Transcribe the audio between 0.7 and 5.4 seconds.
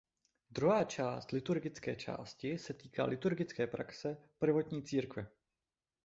část liturgické části se týká liturgické praxe prvotní církve.